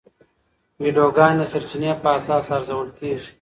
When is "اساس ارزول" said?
2.17-2.89